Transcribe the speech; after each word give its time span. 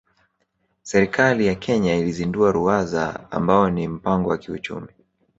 Serikali 0.83 1.45
ya 1.47 1.55
Kenya 1.55 1.95
ilizindua 1.95 2.51
Ruwaza 2.51 3.31
ambao 3.31 3.69
ni 3.69 3.87
mpango 3.87 4.29
wa 4.29 4.37
kiuchumi 4.37 4.87